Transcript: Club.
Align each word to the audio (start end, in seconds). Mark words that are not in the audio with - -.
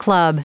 Club. 0.00 0.38